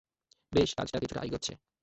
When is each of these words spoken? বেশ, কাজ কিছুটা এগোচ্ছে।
বেশ, 0.51 0.69
কাজ 0.77 0.87
কিছুটা 0.93 1.21
এগোচ্ছে। 1.21 1.53